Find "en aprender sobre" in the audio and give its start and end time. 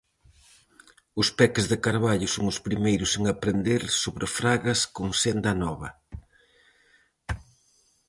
3.17-4.25